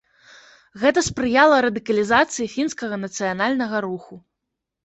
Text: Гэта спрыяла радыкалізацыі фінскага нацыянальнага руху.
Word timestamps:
Гэта 0.83 1.03
спрыяла 1.09 1.55
радыкалізацыі 1.67 2.49
фінскага 2.57 2.95
нацыянальнага 3.05 3.77
руху. 3.87 4.15